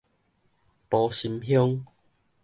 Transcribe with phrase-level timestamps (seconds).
[0.89, 1.85] 埔心鄉